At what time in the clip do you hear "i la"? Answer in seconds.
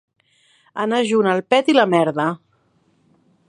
1.73-1.87